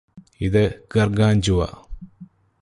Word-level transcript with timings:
ഇത് 0.41 0.63
ഗർഗാഞ്ചുവ 0.95 1.61